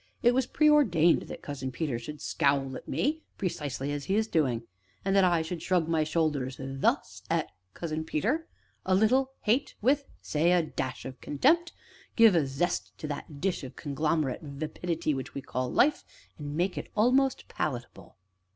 It 0.23 0.33
was 0.33 0.47
preordained 0.47 1.27
that 1.27 1.43
Cousin 1.43 1.71
Peter 1.71 1.99
should 1.99 2.21
scowl 2.21 2.75
at 2.75 2.87
me 2.87 3.21
(precisely 3.37 3.91
as 3.91 4.05
he 4.05 4.15
is 4.15 4.25
doing), 4.27 4.63
and 5.05 5.15
that 5.15 5.23
I 5.23 5.43
should 5.43 5.61
shrug 5.61 5.87
my 5.87 6.03
shoulders, 6.03 6.59
thus, 6.59 7.21
at 7.29 7.51
Cousin 7.75 8.03
Peter 8.03 8.47
a 8.83 8.95
little 8.95 9.33
hate 9.41 9.75
with, 9.79 10.05
say, 10.19 10.53
a 10.53 10.63
dash 10.63 11.05
of 11.05 11.21
contempt, 11.21 11.73
give 12.15 12.33
a 12.33 12.47
zest 12.47 12.97
to 12.97 13.07
that 13.09 13.39
dish 13.39 13.63
of 13.63 13.75
conglomerate 13.75 14.41
vapidity 14.41 15.13
which 15.13 15.35
we 15.35 15.41
call 15.43 15.71
Life, 15.71 16.03
and 16.39 16.57
make 16.57 16.79
it 16.79 16.89
almost 16.95 17.47
palatable. 17.47 18.17